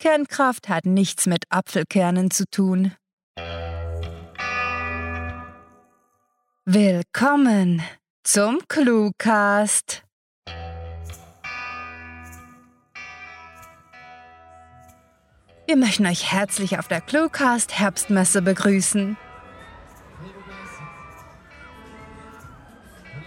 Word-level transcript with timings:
Kernkraft 0.00 0.70
hat 0.70 0.86
nichts 0.86 1.26
mit 1.26 1.44
Apfelkernen 1.50 2.30
zu 2.30 2.46
tun. 2.50 2.94
Willkommen 6.64 7.82
zum 8.24 8.60
Cluecast. 8.66 10.02
Wir 15.66 15.76
möchten 15.76 16.06
euch 16.06 16.32
herzlich 16.32 16.78
auf 16.78 16.88
der 16.88 17.02
Cluecast 17.02 17.78
Herbstmesse 17.78 18.40
begrüßen. 18.40 19.18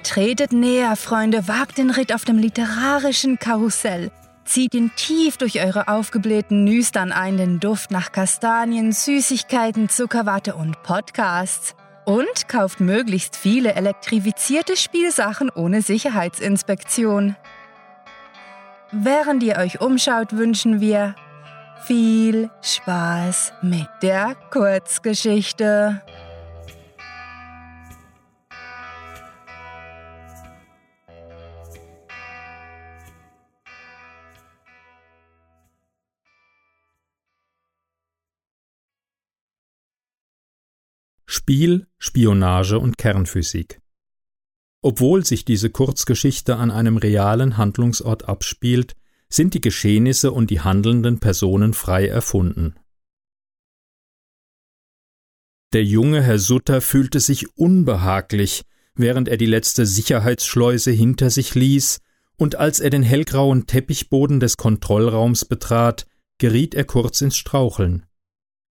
Tretet 0.02 0.52
näher, 0.52 0.96
Freunde, 0.96 1.48
wagt 1.48 1.78
den 1.78 1.92
Ritt 1.92 2.12
auf 2.12 2.26
dem 2.26 2.40
literarischen 2.40 3.38
Karussell. 3.38 4.12
Zieht 4.46 4.73
ihn 4.73 4.91
tief 4.96 5.38
durch 5.38 5.64
eure 5.64 5.88
aufgeblähten 5.88 6.64
Nüstern 6.64 7.12
ein, 7.12 7.38
den 7.38 7.59
Duft 7.59 7.91
nach 7.91 8.12
Kastanien, 8.12 8.91
Süßigkeiten, 8.91 9.90
Zuckerwatte 9.90 10.55
und 10.55 10.84
Podcasts. 10.84 11.76
Und 12.05 12.50
kauft 12.50 12.81
möglichst 12.81 13.38
viele 13.38 13.76
elektrifizierte 13.76 14.76
Spielsachen 14.76 15.50
ohne 15.50 15.81
Sicherheitsinspektion. 15.81 17.38
Während 18.91 19.41
ihr 19.44 19.58
euch 19.58 19.80
umschaut, 19.80 20.34
wünschen 20.34 20.81
wir 20.81 21.16
viel 21.86 22.50
Spaß 22.62 23.53
mit 23.62 23.88
der 24.02 24.36
Kurzgeschichte. 24.52 26.02
Spiel, 41.44 41.88
Spionage 41.97 42.80
und 42.80 42.97
Kernphysik. 42.97 43.81
Obwohl 44.81 45.25
sich 45.25 45.44
diese 45.44 45.69
Kurzgeschichte 45.69 46.55
an 46.55 46.72
einem 46.72 46.95
realen 46.95 47.58
Handlungsort 47.58 48.30
abspielt, 48.30 48.95
sind 49.27 49.53
die 49.53 49.59
Geschehnisse 49.59 50.31
und 50.31 50.52
die 50.52 50.61
handelnden 50.61 51.19
Personen 51.19 51.73
frei 51.73 52.08
erfunden. 52.08 52.75
Der 55.73 55.83
junge 55.83 56.23
Herr 56.23 56.39
Sutter 56.39 56.80
fühlte 56.80 57.19
sich 57.19 57.57
unbehaglich, 57.57 58.63
während 58.95 59.28
er 59.28 59.35
die 59.35 59.45
letzte 59.45 59.85
Sicherheitsschleuse 59.85 60.91
hinter 60.91 61.30
sich 61.30 61.55
ließ, 61.55 62.00
und 62.38 62.55
als 62.55 62.80
er 62.80 62.89
den 62.89 63.03
hellgrauen 63.03 63.67
Teppichboden 63.67 64.39
des 64.39 64.55
Kontrollraums 64.55 65.44
betrat, 65.44 66.05
geriet 66.38 66.73
er 66.73 66.85
kurz 66.85 67.19
ins 67.19 67.35
Straucheln. 67.35 68.05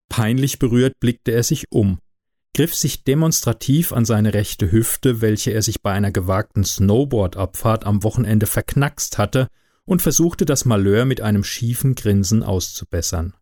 Peinlich 0.08 0.58
berührt 0.58 0.94
blickte 1.02 1.33
er 1.33 1.44
sich 1.44 1.66
um, 1.69 2.00
griff 2.53 2.75
sich 2.75 3.03
demonstrativ 3.03 3.94
an 3.94 4.05
seine 4.05 4.33
rechte 4.33 4.71
Hüfte, 4.71 5.21
welche 5.21 5.52
er 5.52 5.61
sich 5.61 5.81
bei 5.81 5.91
einer 5.91 6.11
gewagten 6.11 6.63
Snowboard-Abfahrt 6.63 7.85
am 7.85 8.03
Wochenende 8.03 8.45
verknackst 8.45 9.17
hatte, 9.17 9.47
und 9.85 10.02
versuchte 10.02 10.45
das 10.45 10.66
Malheur 10.66 11.05
mit 11.05 11.22
einem 11.22 11.44
schiefen 11.44 11.95
Grinsen 11.95 12.44
auszubessern. 12.44 13.33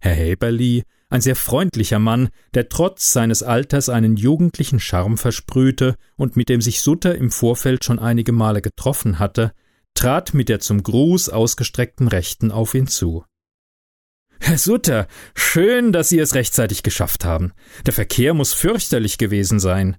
Herr 0.00 0.14
Häberli, 0.14 0.82
ein 1.08 1.20
sehr 1.20 1.36
freundlicher 1.36 1.98
Mann, 1.98 2.30
der 2.54 2.68
trotz 2.68 3.12
seines 3.12 3.42
Alters 3.42 3.88
einen 3.88 4.16
jugendlichen 4.16 4.80
Charme 4.80 5.18
versprühte 5.18 5.96
und 6.16 6.36
mit 6.36 6.48
dem 6.48 6.62
sich 6.62 6.80
Sutter 6.80 7.14
im 7.14 7.30
Vorfeld 7.30 7.84
schon 7.84 7.98
einige 7.98 8.32
Male 8.32 8.62
getroffen 8.62 9.18
hatte, 9.18 9.52
trat 9.94 10.32
mit 10.32 10.48
der 10.48 10.60
zum 10.60 10.82
Gruß 10.82 11.28
ausgestreckten 11.28 12.08
Rechten 12.08 12.50
auf 12.50 12.74
ihn 12.74 12.86
zu. 12.86 13.24
Herr 14.44 14.58
Sutter, 14.58 15.06
schön, 15.34 15.92
dass 15.92 16.08
Sie 16.08 16.18
es 16.18 16.34
rechtzeitig 16.34 16.82
geschafft 16.82 17.24
haben. 17.24 17.52
Der 17.86 17.92
Verkehr 17.92 18.34
muss 18.34 18.52
fürchterlich 18.52 19.16
gewesen 19.16 19.60
sein. 19.60 19.96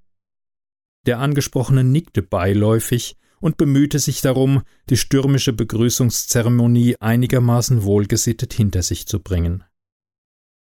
Der 1.05 1.19
Angesprochene 1.19 1.83
nickte 1.83 2.21
beiläufig, 2.21 3.15
und 3.43 3.57
bemühte 3.57 3.99
sich 3.99 4.21
darum, 4.21 4.61
die 4.89 4.95
stürmische 4.95 5.51
Begrüßungszeremonie 5.51 6.95
einigermaßen 7.01 7.83
wohlgesittet 7.83 8.53
hinter 8.53 8.81
sich 8.83 9.05
zu 9.05 9.19
bringen. 9.19 9.65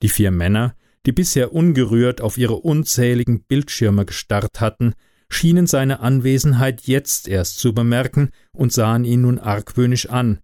Die 0.00 0.09
vier 0.09 0.31
Männer, 0.31 0.75
die 1.05 1.12
bisher 1.12 1.53
ungerührt 1.53 2.22
auf 2.22 2.39
ihre 2.39 2.56
unzähligen 2.56 3.44
Bildschirme 3.44 4.06
gestarrt 4.06 4.62
hatten, 4.62 4.94
schienen 5.28 5.66
seine 5.66 6.00
Anwesenheit 6.00 6.87
jetzt 6.87 7.28
erst 7.28 7.59
zu 7.59 7.75
bemerken 7.75 8.31
und 8.53 8.72
sahen 8.72 9.05
ihn 9.05 9.21
nun 9.21 9.39
argwöhnisch 9.39 10.09
an. 10.09 10.41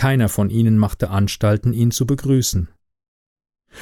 Keiner 0.00 0.30
von 0.30 0.48
ihnen 0.48 0.78
machte 0.78 1.10
Anstalten, 1.10 1.74
ihn 1.74 1.90
zu 1.90 2.06
begrüßen. 2.06 2.70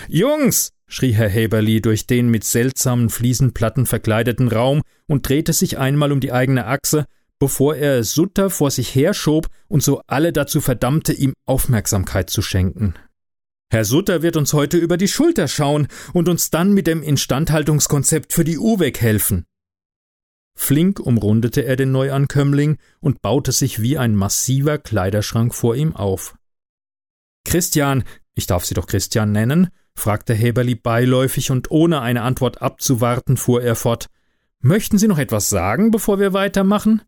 Jungs! 0.09 0.73
schrie 0.89 1.13
Herr 1.13 1.31
Haberly 1.31 1.81
durch 1.81 2.09
den 2.09 2.29
mit 2.29 2.43
seltsamen 2.43 3.09
Fliesenplatten 3.09 3.87
verkleideten 3.87 4.49
Raum 4.49 4.83
und 5.07 5.29
drehte 5.29 5.53
sich 5.53 5.79
einmal 5.79 6.11
um 6.11 6.19
die 6.19 6.33
eigene 6.33 6.67
Achse, 6.67 7.05
bevor 7.39 7.77
er 7.77 8.03
Sutter 8.03 8.51
vor 8.51 8.73
sich 8.73 8.93
herschob 8.97 9.47
und 9.69 9.85
so 9.85 10.03
alle 10.09 10.33
dazu 10.33 10.61
verdammte, 10.61 11.13
ihm 11.13 11.35
Aufmerksamkeit 11.47 12.31
zu 12.31 12.43
schenken. 12.43 12.95
Herr 13.71 13.85
Sutter 13.85 14.21
wird 14.21 14.37
uns 14.37 14.53
heute 14.53 14.77
über 14.77 14.97
die 14.97 15.07
Schulter 15.07 15.47
schauen 15.47 15.87
und 16.15 16.29
uns 16.29 16.51
dann 16.51 16.73
mit 16.73 16.89
dem 16.89 17.05
Instandhaltungskonzept 17.05 18.33
für 18.33 18.43
die 18.43 18.59
UWEG 18.59 19.01
helfen. 19.01 19.45
Flink 20.61 20.99
umrundete 20.99 21.65
er 21.65 21.77
den 21.77 21.93
Neuankömmling 21.93 22.79
und 23.01 23.23
baute 23.23 23.53
sich 23.53 23.81
wie 23.81 23.97
ein 23.97 24.17
massiver 24.17 24.77
Kleiderschrank 24.77 25.55
vor 25.55 25.77
ihm 25.77 25.95
auf. 25.95 26.37
Christian, 27.45 28.03
ich 28.35 28.47
darf 28.47 28.65
Sie 28.65 28.75
doch 28.75 28.89
Christian 28.89 29.31
nennen, 29.31 29.69
fragte 29.95 30.35
Heberli 30.35 30.75
beiläufig 30.75 31.53
und 31.53 31.71
ohne 31.71 32.01
eine 32.01 32.23
Antwort 32.23 32.61
abzuwarten, 32.61 33.37
fuhr 33.37 33.63
er 33.63 33.77
fort. 33.77 34.09
Möchten 34.59 34.99
Sie 34.99 35.07
noch 35.07 35.19
etwas 35.19 35.49
sagen, 35.49 35.93
bevor 35.93 36.19
wir 36.19 36.33
weitermachen? 36.33 37.03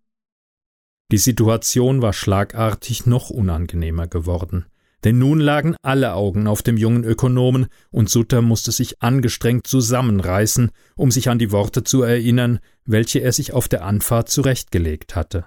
Die 1.10 1.18
Situation 1.18 2.02
war 2.02 2.12
schlagartig 2.12 3.04
noch 3.04 3.30
unangenehmer 3.30 4.06
geworden, 4.06 4.66
denn 5.04 5.18
nun 5.18 5.40
lagen 5.40 5.76
alle 5.82 6.14
Augen 6.14 6.46
auf 6.46 6.62
dem 6.62 6.76
jungen 6.76 7.04
Ökonomen, 7.04 7.66
und 7.90 8.10
Sutter 8.10 8.42
musste 8.42 8.72
sich 8.72 9.02
angestrengt 9.02 9.66
zusammenreißen, 9.66 10.70
um 10.96 11.10
sich 11.10 11.28
an 11.28 11.38
die 11.38 11.52
Worte 11.52 11.84
zu 11.84 12.02
erinnern, 12.02 12.60
welche 12.84 13.20
er 13.20 13.32
sich 13.32 13.52
auf 13.52 13.68
der 13.68 13.84
Anfahrt 13.84 14.28
zurechtgelegt 14.28 15.16
hatte. 15.16 15.46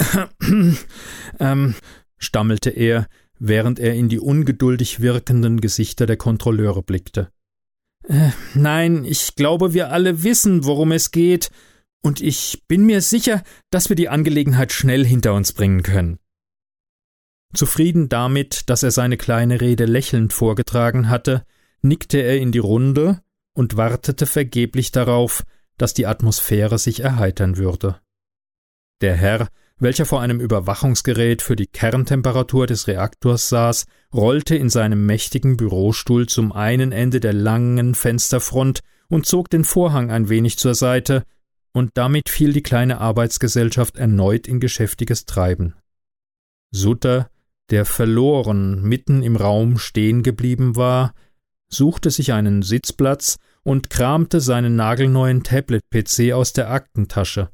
ähm, 1.38 1.74
stammelte 2.18 2.70
er, 2.70 3.06
während 3.38 3.78
er 3.78 3.94
in 3.94 4.08
die 4.08 4.18
ungeduldig 4.18 5.00
wirkenden 5.00 5.60
Gesichter 5.60 6.06
der 6.06 6.16
Kontrolleure 6.16 6.82
blickte. 6.82 7.30
Äh, 8.08 8.30
nein, 8.54 9.04
ich 9.04 9.34
glaube, 9.34 9.74
wir 9.74 9.90
alle 9.90 10.22
wissen, 10.24 10.64
worum 10.64 10.92
es 10.92 11.10
geht, 11.10 11.50
und 12.02 12.20
ich 12.20 12.62
bin 12.68 12.84
mir 12.84 13.00
sicher, 13.00 13.42
dass 13.70 13.88
wir 13.88 13.96
die 13.96 14.10
Angelegenheit 14.10 14.72
schnell 14.72 15.06
hinter 15.06 15.32
uns 15.32 15.52
bringen 15.52 15.82
können. 15.82 16.18
Zufrieden 17.54 18.08
damit, 18.08 18.68
dass 18.70 18.82
er 18.82 18.90
seine 18.90 19.16
kleine 19.16 19.60
Rede 19.60 19.84
lächelnd 19.84 20.32
vorgetragen 20.32 21.08
hatte, 21.08 21.44
nickte 21.82 22.18
er 22.18 22.38
in 22.38 22.52
die 22.52 22.58
Runde 22.58 23.20
und 23.54 23.76
wartete 23.76 24.26
vergeblich 24.26 24.92
darauf, 24.92 25.44
dass 25.76 25.94
die 25.94 26.06
Atmosphäre 26.06 26.78
sich 26.78 27.00
erheitern 27.00 27.56
würde. 27.56 28.00
Der 29.00 29.14
Herr, 29.14 29.48
welcher 29.78 30.06
vor 30.06 30.20
einem 30.20 30.40
Überwachungsgerät 30.40 31.42
für 31.42 31.56
die 31.56 31.66
Kerntemperatur 31.66 32.66
des 32.66 32.86
Reaktors 32.86 33.48
saß, 33.48 33.86
rollte 34.12 34.54
in 34.56 34.70
seinem 34.70 35.04
mächtigen 35.04 35.56
Bürostuhl 35.56 36.28
zum 36.28 36.52
einen 36.52 36.92
Ende 36.92 37.20
der 37.20 37.32
langen 37.32 37.94
Fensterfront 37.94 38.80
und 39.08 39.26
zog 39.26 39.50
den 39.50 39.64
Vorhang 39.64 40.10
ein 40.10 40.28
wenig 40.28 40.58
zur 40.58 40.74
Seite, 40.74 41.24
und 41.72 41.90
damit 41.94 42.28
fiel 42.28 42.52
die 42.52 42.62
kleine 42.62 43.00
Arbeitsgesellschaft 43.00 43.96
erneut 43.96 44.46
in 44.46 44.60
geschäftiges 44.60 45.24
Treiben. 45.24 45.74
Sutter, 46.70 47.28
der 47.70 47.84
verloren 47.84 48.82
mitten 48.82 49.22
im 49.22 49.36
Raum 49.36 49.78
stehen 49.78 50.22
geblieben 50.22 50.76
war, 50.76 51.14
suchte 51.68 52.10
sich 52.10 52.32
einen 52.32 52.62
Sitzplatz 52.62 53.38
und 53.62 53.90
kramte 53.90 54.40
seinen 54.40 54.76
nagelneuen 54.76 55.42
Tablet-PC 55.42 56.32
aus 56.32 56.52
der 56.52 56.70
Aktentasche. 56.70 57.50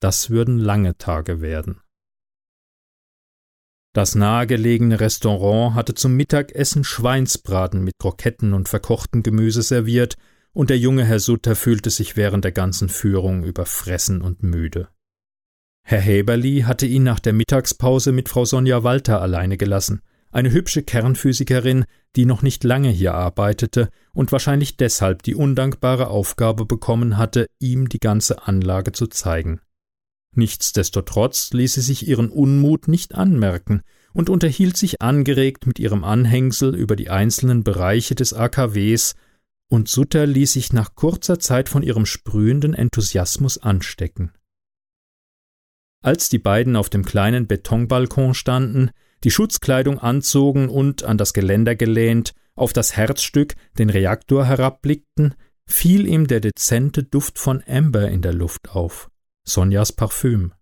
Das 0.00 0.30
würden 0.30 0.58
lange 0.58 0.96
Tage 0.96 1.40
werden. 1.40 1.80
Das 3.94 4.16
nahegelegene 4.16 4.98
Restaurant 4.98 5.74
hatte 5.74 5.94
zum 5.94 6.16
Mittagessen 6.16 6.82
Schweinsbraten 6.82 7.84
mit 7.84 7.98
Kroketten 7.98 8.52
und 8.52 8.68
verkochtem 8.68 9.22
Gemüse 9.22 9.62
serviert 9.62 10.16
und 10.52 10.70
der 10.70 10.78
junge 10.78 11.04
Herr 11.04 11.20
Sutter 11.20 11.54
fühlte 11.54 11.90
sich 11.90 12.16
während 12.16 12.44
der 12.44 12.52
ganzen 12.52 12.88
Führung 12.88 13.44
überfressen 13.44 14.20
und 14.20 14.42
müde. 14.42 14.88
Herr 15.86 16.00
Häberli 16.00 16.62
hatte 16.62 16.86
ihn 16.86 17.02
nach 17.02 17.20
der 17.20 17.34
Mittagspause 17.34 18.10
mit 18.10 18.30
Frau 18.30 18.46
Sonja 18.46 18.84
Walter 18.84 19.20
alleine 19.20 19.58
gelassen, 19.58 20.00
eine 20.30 20.50
hübsche 20.50 20.82
Kernphysikerin, 20.82 21.84
die 22.16 22.24
noch 22.24 22.40
nicht 22.40 22.64
lange 22.64 22.88
hier 22.88 23.12
arbeitete 23.12 23.90
und 24.14 24.32
wahrscheinlich 24.32 24.78
deshalb 24.78 25.22
die 25.22 25.34
undankbare 25.34 26.08
Aufgabe 26.08 26.64
bekommen 26.64 27.18
hatte, 27.18 27.46
ihm 27.60 27.90
die 27.90 28.00
ganze 28.00 28.48
Anlage 28.48 28.92
zu 28.92 29.08
zeigen. 29.08 29.60
Nichtsdestotrotz 30.34 31.52
ließ 31.52 31.74
sie 31.74 31.82
sich 31.82 32.08
ihren 32.08 32.30
Unmut 32.30 32.88
nicht 32.88 33.14
anmerken 33.14 33.82
und 34.14 34.30
unterhielt 34.30 34.78
sich 34.78 35.02
angeregt 35.02 35.66
mit 35.66 35.78
ihrem 35.78 36.02
Anhängsel 36.02 36.74
über 36.74 36.96
die 36.96 37.10
einzelnen 37.10 37.62
Bereiche 37.62 38.14
des 38.14 38.32
AKWs, 38.32 39.14
und 39.68 39.88
Sutter 39.88 40.26
ließ 40.26 40.54
sich 40.54 40.72
nach 40.72 40.94
kurzer 40.94 41.38
Zeit 41.38 41.68
von 41.68 41.82
ihrem 41.82 42.06
sprühenden 42.06 42.74
Enthusiasmus 42.74 43.58
anstecken. 43.58 44.32
Als 46.04 46.28
die 46.28 46.38
beiden 46.38 46.76
auf 46.76 46.90
dem 46.90 47.02
kleinen 47.02 47.46
Betonbalkon 47.46 48.34
standen, 48.34 48.90
die 49.24 49.30
Schutzkleidung 49.30 49.98
anzogen 49.98 50.68
und, 50.68 51.02
an 51.02 51.16
das 51.16 51.32
Geländer 51.32 51.76
gelehnt, 51.76 52.34
auf 52.54 52.74
das 52.74 52.94
Herzstück, 52.94 53.54
den 53.78 53.88
Reaktor 53.88 54.44
herabblickten, 54.44 55.34
fiel 55.64 56.06
ihm 56.06 56.26
der 56.26 56.40
dezente 56.40 57.04
Duft 57.04 57.38
von 57.38 57.64
Amber 57.66 58.10
in 58.10 58.20
der 58.20 58.34
Luft 58.34 58.68
auf, 58.68 59.10
Sonjas 59.48 59.92
Parfüm. 59.92 60.52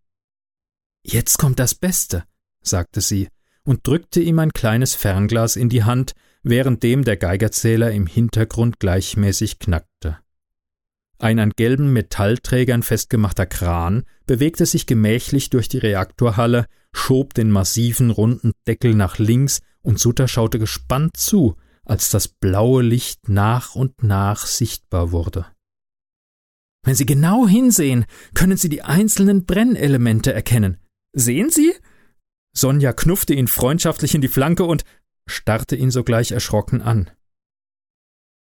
Jetzt 1.02 1.38
kommt 1.38 1.58
das 1.58 1.74
Beste, 1.74 2.22
sagte 2.62 3.00
sie 3.00 3.26
und 3.64 3.84
drückte 3.84 4.20
ihm 4.20 4.38
ein 4.38 4.52
kleines 4.52 4.94
Fernglas 4.94 5.56
in 5.56 5.68
die 5.68 5.82
Hand, 5.82 6.12
währenddem 6.44 7.02
der 7.02 7.16
Geigerzähler 7.16 7.90
im 7.90 8.06
Hintergrund 8.06 8.78
gleichmäßig 8.78 9.58
knackte. 9.58 10.21
Ein 11.22 11.38
an 11.38 11.52
gelben 11.54 11.92
Metallträgern 11.92 12.82
festgemachter 12.82 13.46
Kran 13.46 14.02
bewegte 14.26 14.66
sich 14.66 14.86
gemächlich 14.86 15.50
durch 15.50 15.68
die 15.68 15.78
Reaktorhalle, 15.78 16.66
schob 16.92 17.34
den 17.34 17.52
massiven 17.52 18.10
runden 18.10 18.50
Deckel 18.66 18.94
nach 18.94 19.18
links, 19.18 19.60
und 19.82 20.00
Sutter 20.00 20.26
schaute 20.26 20.58
gespannt 20.58 21.16
zu, 21.16 21.56
als 21.84 22.10
das 22.10 22.26
blaue 22.26 22.82
Licht 22.82 23.28
nach 23.28 23.76
und 23.76 24.02
nach 24.02 24.46
sichtbar 24.46 25.12
wurde. 25.12 25.46
Wenn 26.84 26.96
Sie 26.96 27.06
genau 27.06 27.46
hinsehen, 27.46 28.04
können 28.34 28.56
Sie 28.56 28.68
die 28.68 28.82
einzelnen 28.82 29.44
Brennelemente 29.44 30.32
erkennen. 30.32 30.78
Sehen 31.12 31.50
Sie? 31.50 31.72
Sonja 32.52 32.92
knuffte 32.92 33.32
ihn 33.32 33.46
freundschaftlich 33.46 34.16
in 34.16 34.22
die 34.22 34.28
Flanke 34.28 34.64
und 34.64 34.82
starrte 35.28 35.76
ihn 35.76 35.92
sogleich 35.92 36.32
erschrocken 36.32 36.82
an. 36.82 37.10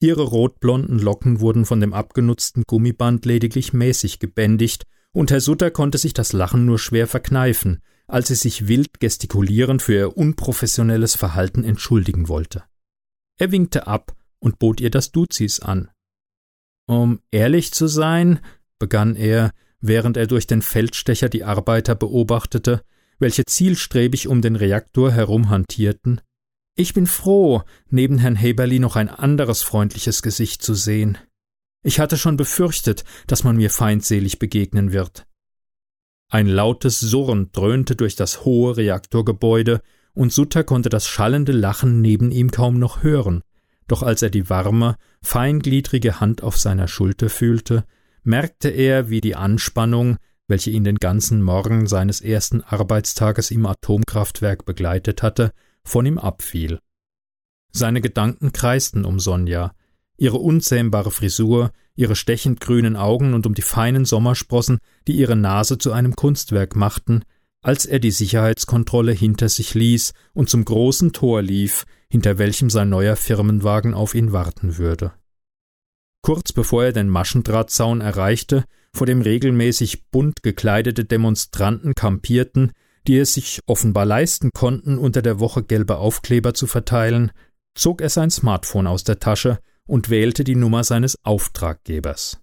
Ihre 0.00 0.22
rotblonden 0.22 0.98
Locken 0.98 1.40
wurden 1.40 1.64
von 1.64 1.80
dem 1.80 1.94
abgenutzten 1.94 2.64
Gummiband 2.66 3.24
lediglich 3.24 3.72
mäßig 3.72 4.18
gebändigt, 4.18 4.84
und 5.12 5.30
Herr 5.30 5.40
Sutter 5.40 5.70
konnte 5.70 5.96
sich 5.96 6.12
das 6.12 6.34
Lachen 6.34 6.66
nur 6.66 6.78
schwer 6.78 7.06
verkneifen, 7.06 7.80
als 8.06 8.28
sie 8.28 8.34
sich 8.34 8.68
wild 8.68 9.00
gestikulierend 9.00 9.80
für 9.80 9.94
ihr 9.94 10.16
unprofessionelles 10.16 11.16
Verhalten 11.16 11.64
entschuldigen 11.64 12.28
wollte. 12.28 12.64
Er 13.38 13.50
winkte 13.52 13.86
ab 13.86 14.14
und 14.38 14.58
bot 14.58 14.80
ihr 14.80 14.90
das 14.90 15.12
Duzis 15.12 15.60
an. 15.60 15.88
Um 16.86 17.20
ehrlich 17.30 17.72
zu 17.72 17.86
sein, 17.86 18.40
begann 18.78 19.16
er, 19.16 19.52
während 19.80 20.16
er 20.16 20.26
durch 20.26 20.46
den 20.46 20.62
Feldstecher 20.62 21.28
die 21.28 21.44
Arbeiter 21.44 21.94
beobachtete, 21.94 22.82
welche 23.18 23.44
zielstrebig 23.44 24.28
um 24.28 24.42
den 24.42 24.56
Reaktor 24.56 25.10
herumhantierten. 25.10 26.20
Ich 26.78 26.92
bin 26.92 27.06
froh, 27.06 27.62
neben 27.88 28.18
Herrn 28.18 28.36
Heberli 28.36 28.78
noch 28.78 28.96
ein 28.96 29.08
anderes 29.08 29.62
freundliches 29.62 30.20
Gesicht 30.20 30.62
zu 30.62 30.74
sehen. 30.74 31.16
Ich 31.82 32.00
hatte 32.00 32.18
schon 32.18 32.36
befürchtet, 32.36 33.04
dass 33.26 33.44
man 33.44 33.56
mir 33.56 33.70
feindselig 33.70 34.38
begegnen 34.38 34.92
wird. 34.92 35.26
Ein 36.28 36.46
lautes 36.46 37.00
Surren 37.00 37.50
dröhnte 37.52 37.96
durch 37.96 38.14
das 38.14 38.44
hohe 38.44 38.76
Reaktorgebäude, 38.76 39.80
und 40.12 40.32
Sutter 40.32 40.64
konnte 40.64 40.90
das 40.90 41.06
schallende 41.06 41.52
Lachen 41.52 42.02
neben 42.02 42.30
ihm 42.30 42.50
kaum 42.50 42.78
noch 42.78 43.02
hören, 43.02 43.42
doch 43.88 44.02
als 44.02 44.20
er 44.22 44.30
die 44.30 44.50
warme, 44.50 44.96
feingliedrige 45.22 46.20
Hand 46.20 46.42
auf 46.42 46.58
seiner 46.58 46.88
Schulter 46.88 47.30
fühlte, 47.30 47.84
merkte 48.22 48.68
er, 48.68 49.08
wie 49.08 49.20
die 49.20 49.36
Anspannung, 49.36 50.16
welche 50.48 50.70
ihn 50.70 50.84
den 50.84 50.96
ganzen 50.96 51.42
Morgen 51.42 51.86
seines 51.86 52.20
ersten 52.20 52.60
Arbeitstages 52.62 53.50
im 53.50 53.64
Atomkraftwerk 53.64 54.64
begleitet 54.64 55.22
hatte, 55.22 55.52
von 55.86 56.06
ihm 56.06 56.18
abfiel. 56.18 56.78
Seine 57.72 58.00
Gedanken 58.00 58.52
kreisten 58.52 59.04
um 59.04 59.20
Sonja, 59.20 59.72
ihre 60.16 60.38
unzähmbare 60.38 61.10
Frisur, 61.10 61.72
ihre 61.94 62.16
stechend 62.16 62.60
grünen 62.60 62.96
Augen 62.96 63.34
und 63.34 63.46
um 63.46 63.54
die 63.54 63.62
feinen 63.62 64.04
Sommersprossen, 64.04 64.78
die 65.06 65.16
ihre 65.16 65.36
Nase 65.36 65.78
zu 65.78 65.92
einem 65.92 66.16
Kunstwerk 66.16 66.76
machten, 66.76 67.22
als 67.62 67.86
er 67.86 67.98
die 67.98 68.10
Sicherheitskontrolle 68.10 69.12
hinter 69.12 69.48
sich 69.48 69.74
ließ 69.74 70.12
und 70.34 70.48
zum 70.48 70.64
großen 70.64 71.12
Tor 71.12 71.42
lief, 71.42 71.84
hinter 72.08 72.38
welchem 72.38 72.70
sein 72.70 72.88
neuer 72.88 73.16
Firmenwagen 73.16 73.94
auf 73.94 74.14
ihn 74.14 74.32
warten 74.32 74.78
würde. 74.78 75.12
Kurz 76.22 76.52
bevor 76.52 76.84
er 76.84 76.92
den 76.92 77.08
Maschendrahtzaun 77.08 78.00
erreichte, 78.00 78.64
vor 78.92 79.06
dem 79.06 79.20
regelmäßig 79.20 80.06
bunt 80.10 80.42
gekleidete 80.42 81.04
Demonstranten 81.04 81.94
kampierten, 81.94 82.72
die 83.06 83.18
es 83.18 83.34
sich 83.34 83.60
offenbar 83.66 84.04
leisten 84.04 84.50
konnten, 84.52 84.98
unter 84.98 85.22
der 85.22 85.40
Woche 85.40 85.62
gelbe 85.62 85.98
Aufkleber 85.98 86.54
zu 86.54 86.66
verteilen, 86.66 87.32
zog 87.74 88.00
er 88.00 88.10
sein 88.10 88.30
Smartphone 88.30 88.86
aus 88.86 89.04
der 89.04 89.18
Tasche 89.18 89.58
und 89.86 90.10
wählte 90.10 90.44
die 90.44 90.56
Nummer 90.56 90.84
seines 90.84 91.16
Auftraggebers. 91.24 92.40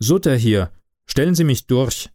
Sutter 0.00 0.36
hier, 0.36 0.72
stellen 1.06 1.34
Sie 1.34 1.44
mich 1.44 1.66
durch. 1.66 2.10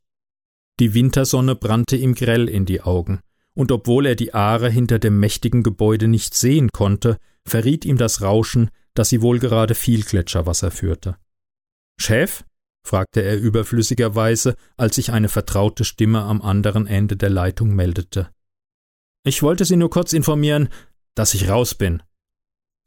Die 0.80 0.94
Wintersonne 0.94 1.56
brannte 1.56 1.96
ihm 1.96 2.14
grell 2.14 2.48
in 2.48 2.66
die 2.66 2.82
Augen, 2.82 3.20
und 3.54 3.72
obwohl 3.72 4.06
er 4.06 4.16
die 4.16 4.34
Aare 4.34 4.70
hinter 4.70 5.00
dem 5.00 5.20
mächtigen 5.20 5.64
Gebäude 5.64 6.08
nicht 6.08 6.34
sehen 6.34 6.70
konnte, 6.72 7.18
verriet 7.46 7.86
ihm 7.86 7.98
das 7.98 8.22
Rauschen, 8.22 8.70
dass 8.94 9.10
sie 9.10 9.22
wohl 9.22 9.40
gerade 9.40 9.76
viel 9.76 10.04
Gletscherwasser 10.04 10.72
führte. 10.72 11.18
Chef? 11.98 12.44
Fragte 12.84 13.22
er 13.22 13.38
überflüssigerweise, 13.38 14.56
als 14.78 14.96
sich 14.96 15.12
eine 15.12 15.30
vertraute 15.30 15.84
Stimme 15.84 16.22
am 16.22 16.42
anderen 16.42 16.88
Ende 16.88 17.16
der 17.18 17.30
Leitung 17.30 17.76
meldete. 17.76 18.30
Ich 19.24 19.44
wollte 19.44 19.66
Sie 19.66 19.76
nur 19.76 19.90
kurz 19.90 20.14
informieren, 20.14 20.70
dass 21.16 21.34
ich 21.34 21.50
raus 21.50 21.76
bin. 21.76 22.02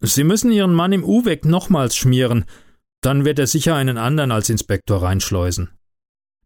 Sie 0.01 0.25
müssen 0.25 0.51
Ihren 0.51 0.75
Mann 0.75 0.93
im 0.93 1.05
Uweck 1.05 1.45
nochmals 1.45 1.97
schmieren, 1.97 2.45
dann 3.03 3.25
wird 3.25 3.39
er 3.39 3.47
sicher 3.47 3.75
einen 3.75 3.99
anderen 3.99 4.33
als 4.33 4.49
Inspektor 4.49 5.03
reinschleusen. 5.03 5.71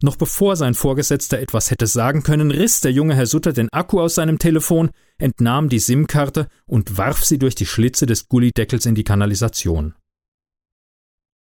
Noch 0.03 0.17
bevor 0.17 0.57
sein 0.57 0.75
Vorgesetzter 0.75 1.39
etwas 1.39 1.71
hätte 1.71 1.87
sagen 1.87 2.23
können, 2.23 2.51
riss 2.51 2.81
der 2.81 2.93
junge 2.93 3.15
Herr 3.15 3.27
Sutter 3.27 3.55
den 3.55 3.73
Akku 3.73 4.01
aus 4.01 4.17
seinem 4.17 4.39
Telefon, 4.39 4.91
entnahm 5.17 5.71
die 5.71 5.79
SIM-Karte 5.79 6.49
und 6.67 6.99
warf 6.99 7.25
sie 7.25 7.39
durch 7.39 7.55
die 7.55 7.65
Schlitze 7.65 8.05
des 8.05 8.29
Gullideckels 8.29 8.85
in 8.85 8.95
die 8.95 9.05
Kanalisation. 9.05 9.95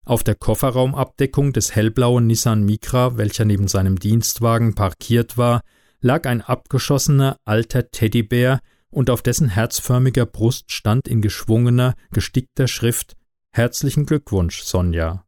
Auf 0.07 0.23
der 0.23 0.35
Kofferraumabdeckung 0.35 1.55
des 1.55 1.75
hellblauen 1.75 2.27
Nissan 2.27 2.63
Micra, 2.63 3.17
welcher 3.17 3.47
neben 3.47 3.69
seinem 3.69 3.99
Dienstwagen 3.99 4.75
parkiert 4.75 5.39
war, 5.39 5.63
lag 6.01 6.27
ein 6.27 6.43
abgeschossener 6.43 7.39
alter 7.45 7.91
Teddybär, 7.91 8.61
und 8.91 9.11
auf 9.11 9.23
dessen 9.23 9.49
herzförmiger 9.49 10.25
Brust 10.25 10.71
stand 10.71 11.09
in 11.09 11.21
geschwungener, 11.21 11.95
gestickter 12.13 12.69
Schrift 12.69 13.17
Herzlichen 13.51 14.07
Glückwunsch, 14.07 14.63
Sonja. 14.63 15.27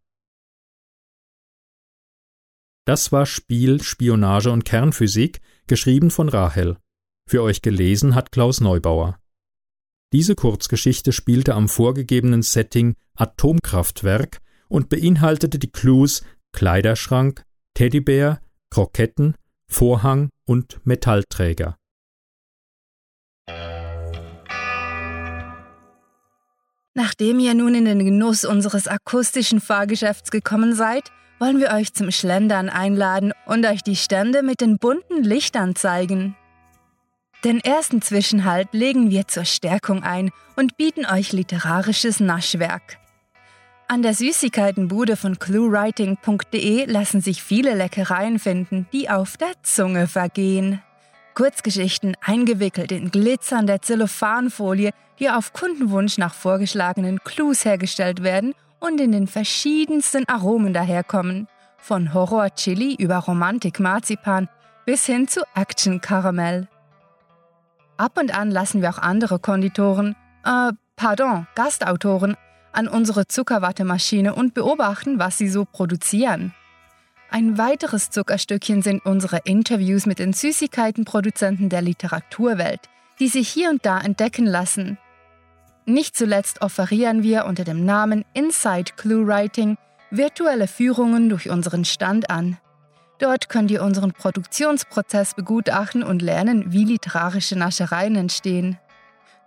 Das 2.85 3.11
war 3.11 3.27
Spiel, 3.27 3.83
Spionage 3.83 4.53
und 4.53 4.65
Kernphysik, 4.65 5.41
geschrieben 5.67 6.11
von 6.13 6.29
Rahel. 6.29 6.77
Für 7.29 7.43
euch 7.43 7.63
gelesen 7.63 8.15
hat 8.15 8.31
Klaus 8.31 8.61
Neubauer. 8.61 9.19
Diese 10.13 10.37
Kurzgeschichte 10.37 11.13
spielte 11.13 11.55
am 11.55 11.69
vorgegebenen 11.69 12.43
Setting 12.43 12.95
Atomkraftwerk 13.17 14.41
und 14.69 14.89
beinhaltete 14.89 15.59
die 15.59 15.71
Clues 15.71 16.23
Kleiderschrank, 16.53 17.43
Teddybär, 17.75 18.41
Kroketten, 18.71 19.35
Vorhang 19.69 20.31
und 20.45 20.79
Metallträger. 20.85 21.77
Nachdem 26.95 27.41
ihr 27.41 27.53
nun 27.53 27.75
in 27.75 27.85
den 27.85 27.99
Genuss 27.99 28.47
unseres 28.47 28.89
akustischen 28.89 29.61
Fahrgeschäfts 29.61 30.31
gekommen 30.31 30.75
seid, 30.75 31.13
wollen 31.39 31.61
wir 31.61 31.73
euch 31.73 31.93
zum 31.93 32.11
Schlendern 32.11 32.71
einladen 32.71 33.33
und 33.45 33.67
euch 33.67 33.83
die 33.83 33.97
Stände 33.97 34.43
mit 34.43 34.63
den 34.63 34.79
bunten 34.79 35.23
Lichtern 35.23 35.77
zeigen. 35.77 36.37
Den 37.45 37.61
ersten 37.61 38.01
Zwischenhalt 38.01 38.69
legen 38.73 39.11
wir 39.11 39.29
zur 39.29 39.45
Stärkung 39.45 40.03
ein 40.03 40.31
und 40.57 40.79
bieten 40.79 41.05
euch 41.05 41.33
literarisches 41.33 42.19
Naschwerk. 42.19 42.99
An 43.89 44.03
der 44.03 44.15
Süßigkeitenbude 44.15 45.15
von 45.15 45.39
cluewriting.de 45.39 46.87
lassen 46.87 47.21
sich 47.21 47.41
viele 47.45 47.73
Leckereien 47.75 48.41
finden, 48.41 48.89
die 48.93 49.09
auf 49.09 49.37
der 49.37 49.53
Zunge 49.63 50.09
vergehen. 50.09 50.83
Kurzgeschichten 51.35 52.17
eingewickelt 52.21 52.91
in 52.91 53.13
glitzernde 53.13 53.81
Zellophanfolie, 53.81 54.91
die 55.21 55.31
auf 55.31 55.53
Kundenwunsch 55.53 56.19
nach 56.19 56.35
vorgeschlagenen 56.35 57.21
Clues 57.23 57.65
hergestellt 57.65 58.25
werden 58.25 58.55
und 58.81 59.01
in 59.01 59.13
den 59.13 59.29
verschiedensten 59.29 60.29
Aromen 60.29 60.73
daherkommen. 60.73 61.47
Von 61.79 62.13
Horror-Chili 62.13 62.97
über 62.99 63.19
Romantik-Marzipan 63.19 64.49
bis 64.85 65.07
hin 65.07 65.29
zu 65.29 65.43
Action-Karamell. 65.55 66.67
Ab 67.99 68.19
und 68.19 68.37
an 68.37 68.51
lassen 68.51 68.83
wir 68.83 68.91
auch 68.91 68.99
andere 68.99 69.39
Konditoren, 69.39 70.17
äh, 70.45 70.73
pardon, 70.97 71.47
Gastautoren 71.55 72.37
an 72.77 72.89
unsere 72.89 73.27
Zuckerwattemaschine 73.27 74.35
und 74.35 74.55
beobachten, 74.55 75.19
was 75.19 75.39
sie 75.39 75.49
so 75.49 75.65
produzieren. 75.65 76.53
Ein 77.31 77.59
weiteres 77.59 78.11
Zuckerstückchen 78.11 78.83
sind 78.83 79.05
unsere 79.05 79.39
Interviews 79.45 80.07
mit 80.07 80.19
den 80.19 80.33
Süßigkeitenproduzenten 80.33 81.69
der 81.69 81.83
Literaturwelt, 81.83 82.81
die 83.19 83.29
sich 83.29 83.49
hier 83.49 83.71
und 83.71 83.85
da 83.85 84.01
entdecken 84.01 84.47
lassen. 84.47 84.99
Nicht 85.87 86.17
zuletzt 86.17 86.63
offerieren 86.63 87.23
wir 87.23 87.47
unter 87.47 87.65
dem 87.65 87.85
Namen 87.85 88.25
Inside 88.35 88.93
Clue 88.97 89.27
Writing 89.27 89.77
virtuelle 90.11 90.69
Führungen 90.69 91.29
durch 91.29 91.49
unseren 91.49 91.85
Stand 91.85 92.31
an. 92.31 92.59
Dort 93.19 93.49
könnt 93.49 93.71
ihr 93.71 93.83
unseren 93.83 94.13
Produktionsprozess 94.13 95.35
begutachten 95.35 96.03
und 96.03 96.23
lernen, 96.23 96.73
wie 96.73 96.85
literarische 96.85 97.57
Naschereien 97.57 98.17
entstehen. 98.17 98.79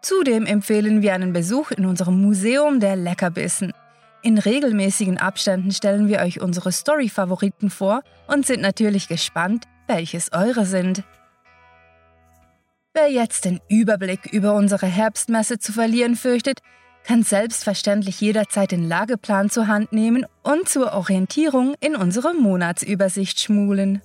Zudem 0.01 0.46
empfehlen 0.46 1.01
wir 1.01 1.13
einen 1.13 1.34
Besuch 1.34 1.72
in 1.72 1.86
unserem 1.86 2.22
Museum 2.22 2.79
der 2.79 2.96
Leckerbissen. 2.96 3.74
In 4.22 4.38
regelmäßigen 4.38 5.18
Abständen 5.18 5.72
stellen 5.72 6.08
wir 6.08 6.20
euch 6.20 6.41
unsere 6.41 6.72
Story-Favoriten 6.72 7.70
vor 7.70 8.01
und 8.27 8.46
sind 8.46 8.62
natürlich 8.62 9.08
gespannt, 9.08 9.65
welches 9.88 10.32
eure 10.34 10.65
sind. 10.65 11.03
Wer 12.94 13.10
jetzt 13.10 13.46
den 13.46 13.60
Überblick 13.70 14.25
über 14.32 14.56
unsere 14.56 14.88
Herbstmesse 14.88 15.60
zu 15.60 15.72
verlieren 15.72 16.15
fürchtet, 16.15 16.60
kann 17.03 17.24
selbstverständlich 17.24 18.20
jederzeit 18.20 18.72
den 18.72 18.88
Lageplan 18.88 19.50
zur 19.50 19.68
Hand 19.68 19.94
nehmen 19.94 20.25
und 20.44 20.68
zur 20.68 20.94
Orientierung 20.94 21.75
in 21.79 21.96
unsere 21.96 22.34
Monatsübersicht 22.34 23.39
schmulen. 23.39 24.01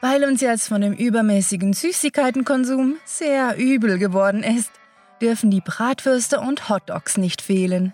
Weil 0.00 0.22
uns 0.24 0.40
jetzt 0.40 0.68
von 0.68 0.80
dem 0.80 0.92
übermäßigen 0.92 1.72
Süßigkeitenkonsum 1.72 2.96
sehr 3.04 3.58
übel 3.58 3.98
geworden 3.98 4.44
ist, 4.44 4.70
dürfen 5.20 5.50
die 5.50 5.60
Bratwürste 5.60 6.38
und 6.38 6.68
Hotdogs 6.68 7.16
nicht 7.16 7.42
fehlen. 7.42 7.92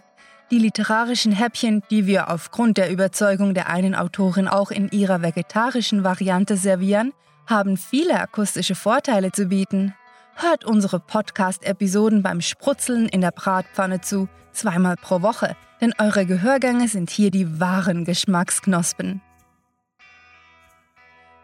Die 0.50 0.58
literarischen 0.58 1.32
Häppchen, 1.32 1.82
die 1.88 2.06
wir 2.06 2.30
aufgrund 2.30 2.76
der 2.76 2.90
Überzeugung 2.90 3.54
der 3.54 3.70
einen 3.70 3.94
Autorin 3.94 4.48
auch 4.48 4.70
in 4.70 4.90
ihrer 4.90 5.22
vegetarischen 5.22 6.04
Variante 6.04 6.58
servieren, 6.58 7.12
haben 7.46 7.78
viele 7.78 8.20
akustische 8.20 8.74
Vorteile 8.74 9.32
zu 9.32 9.46
bieten. 9.46 9.94
Hört 10.34 10.66
unsere 10.66 11.00
Podcast-Episoden 11.00 12.22
beim 12.22 12.42
Sprutzeln 12.42 13.08
in 13.08 13.22
der 13.22 13.30
Bratpfanne 13.30 14.02
zu, 14.02 14.28
zweimal 14.52 14.96
pro 14.96 15.22
Woche, 15.22 15.56
denn 15.80 15.94
eure 15.98 16.26
Gehörgänge 16.26 16.88
sind 16.88 17.08
hier 17.08 17.30
die 17.30 17.60
wahren 17.60 18.04
Geschmacksknospen. 18.04 19.22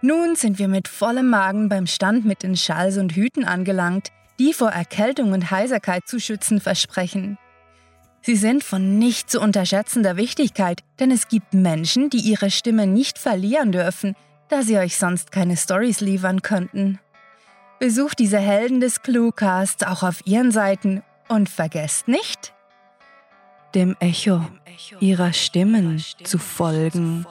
Nun 0.03 0.35
sind 0.35 0.59
wir 0.59 0.69
mit 0.69 0.89
vollem 0.89 1.29
Magen 1.29 1.69
beim 1.69 1.87
Stand 1.87 2.25
mit 2.25 2.43
den 2.43 2.57
Schals 2.57 2.97
und 2.97 3.13
Hüten 3.13 3.45
angelangt, 3.45 4.09
die 4.39 4.55
vor 4.55 4.71
Erkältung 4.71 5.33
und 5.33 5.51
Heiserkeit 5.51 6.09
zu 6.09 6.19
schützen 6.19 6.61
versprechen. 6.61 7.37
Sie 8.23 8.37
sind 8.37 8.65
von 8.65 8.99
nicht 8.99 9.31
zu 9.31 9.41
unterschätzender 9.41 10.17
Wichtigkeit, 10.17 10.83
denn 10.99 11.11
es 11.11 11.29
gibt 11.29 11.53
Menschen, 11.53 12.11
die 12.11 12.19
ihre 12.19 12.51
Stimme 12.51 12.87
nicht 12.87 13.19
verlieren 13.19 13.73
dürfen, 13.73 14.15
da 14.49 14.63
sie 14.63 14.79
euch 14.79 14.97
sonst 14.97 15.33
keine 15.33 15.57
Stories 15.57 16.01
liefern 16.01 16.43
könnten. 16.43 16.99
Besucht 17.79 18.19
diese 18.19 18.39
Helden 18.39 18.81
des 18.81 19.03
Cluecasts 19.03 19.85
auch 19.85 20.03
auf 20.03 20.27
ihren 20.27 20.51
Seiten 20.51 21.03
und 21.29 21.49
vergesst 21.49 22.09
nicht, 22.09 22.53
dem 23.75 23.97
Echo 24.01 24.47
ihrer 25.01 25.33
Stimmen 25.33 26.03
zu 26.25 26.39
folgen. 26.39 27.27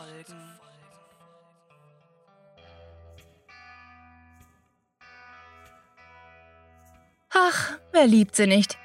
Ach, 7.48 7.77
wer 7.91 8.08
liebt 8.08 8.36
sie 8.36 8.48
nicht? 8.48 8.77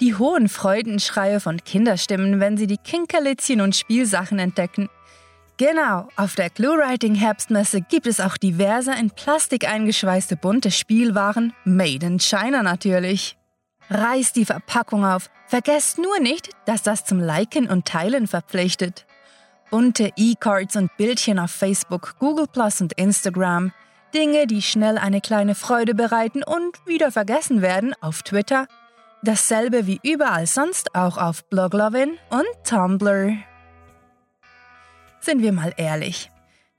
Die 0.00 0.14
hohen 0.14 0.48
Freudenschreie 0.48 1.40
von 1.40 1.62
Kinderstimmen, 1.62 2.40
wenn 2.40 2.56
sie 2.56 2.66
die 2.66 2.78
Kinkerlitzchen 2.78 3.60
und 3.60 3.76
Spielsachen 3.76 4.38
entdecken. 4.38 4.88
Genau, 5.58 6.08
auf 6.16 6.34
der 6.34 6.48
Clue-Writing 6.48 7.14
Herbstmesse 7.14 7.82
gibt 7.82 8.06
es 8.06 8.18
auch 8.18 8.38
diverse 8.38 8.92
in 8.94 9.10
Plastik 9.10 9.68
eingeschweißte 9.68 10.36
bunte 10.36 10.70
Spielwaren, 10.70 11.52
made 11.64 12.06
in 12.06 12.18
China 12.18 12.62
natürlich. 12.62 13.36
Reißt 13.90 14.36
die 14.36 14.46
Verpackung 14.46 15.04
auf, 15.04 15.28
vergesst 15.46 15.98
nur 15.98 16.18
nicht, 16.18 16.50
dass 16.64 16.82
das 16.82 17.04
zum 17.04 17.20
Liken 17.20 17.68
und 17.68 17.86
Teilen 17.86 18.26
verpflichtet. 18.26 19.06
Bunte 19.70 20.12
E-Cards 20.16 20.76
und 20.76 20.96
Bildchen 20.96 21.38
auf 21.38 21.50
Facebook, 21.50 22.16
Google 22.18 22.46
Plus 22.50 22.80
und 22.80 22.94
Instagram. 22.94 23.72
Dinge, 24.14 24.46
die 24.46 24.62
schnell 24.62 24.98
eine 24.98 25.20
kleine 25.20 25.54
Freude 25.54 25.94
bereiten 25.94 26.42
und 26.42 26.86
wieder 26.86 27.10
vergessen 27.12 27.62
werden 27.62 27.94
auf 28.00 28.22
Twitter. 28.22 28.66
Dasselbe 29.22 29.86
wie 29.86 30.00
überall 30.02 30.46
sonst 30.46 30.94
auch 30.94 31.18
auf 31.18 31.44
Bloglovin 31.44 32.18
und 32.30 32.46
Tumblr. 32.64 33.36
Sind 35.20 35.42
wir 35.42 35.52
mal 35.52 35.72
ehrlich. 35.76 36.30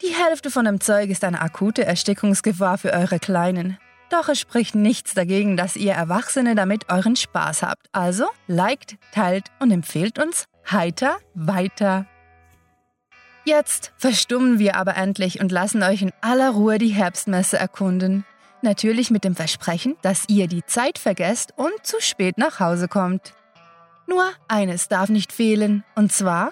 Die 0.01 0.15
Hälfte 0.15 0.49
von 0.49 0.65
dem 0.65 0.81
Zeug 0.81 1.09
ist 1.09 1.23
eine 1.23 1.41
akute 1.41 1.85
Erstickungsgefahr 1.85 2.79
für 2.79 2.91
eure 2.91 3.19
Kleinen. 3.19 3.77
Doch 4.09 4.27
es 4.27 4.39
spricht 4.39 4.75
nichts 4.75 5.13
dagegen, 5.13 5.55
dass 5.55 5.75
ihr 5.75 5.93
Erwachsene 5.93 6.55
damit 6.55 6.91
euren 6.91 7.15
Spaß 7.15 7.61
habt. 7.63 7.87
Also 7.91 8.25
liked, 8.47 8.97
teilt 9.13 9.45
und 9.59 9.71
empfehlt 9.71 10.19
uns 10.19 10.45
heiter 10.69 11.17
weiter. 11.33 12.07
Jetzt 13.43 13.91
verstummen 13.97 14.59
wir 14.59 14.75
aber 14.75 14.95
endlich 14.95 15.41
und 15.41 15.51
lassen 15.51 15.81
euch 15.83 16.01
in 16.01 16.13
aller 16.21 16.51
Ruhe 16.51 16.77
die 16.77 16.89
Herbstmesse 16.89 17.57
erkunden. 17.57 18.25
Natürlich 18.61 19.09
mit 19.09 19.23
dem 19.23 19.35
Versprechen, 19.35 19.97
dass 20.03 20.29
ihr 20.29 20.47
die 20.47 20.63
Zeit 20.65 20.99
vergesst 20.99 21.53
und 21.55 21.73
zu 21.83 21.99
spät 21.99 22.37
nach 22.37 22.59
Hause 22.59 22.87
kommt. 22.87 23.33
Nur 24.05 24.23
eines 24.47 24.87
darf 24.87 25.09
nicht 25.09 25.33
fehlen, 25.33 25.83
und 25.95 26.11
zwar 26.11 26.51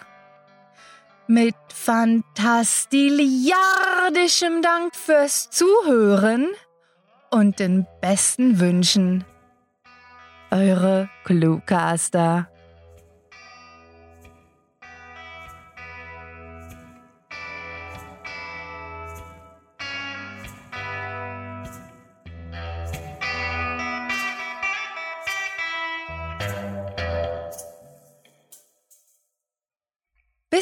mit 1.28 1.54
fantastiliardischem 1.72 4.64
Dank 4.64 4.96
fürs 4.96 5.52
Zuhören 5.52 6.48
und 7.30 7.60
den 7.60 7.86
besten 8.02 8.60
Wünschen. 8.60 9.24
Eure 10.50 11.08
Cluecaster. 11.26 12.50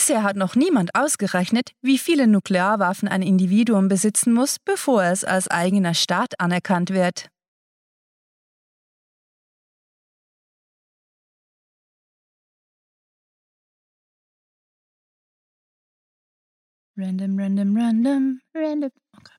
Bisher 0.07 0.23
hat 0.23 0.37
noch 0.37 0.55
niemand 0.55 0.95
ausgerechnet, 0.95 1.71
wie 1.81 1.97
viele 1.97 2.27
Nuklearwaffen 2.27 3.09
ein 3.09 3.21
Individuum 3.21 3.89
besitzen 3.89 4.31
muss, 4.33 4.57
bevor 4.57 5.03
es 5.03 5.25
als 5.25 5.49
eigener 5.49 5.93
Staat 5.93 6.39
anerkannt 6.39 6.91
wird. 6.91 7.27
Random, 16.97 17.37
random, 17.37 17.75
random, 17.75 18.39
random. 18.55 18.91
Okay. 19.17 19.33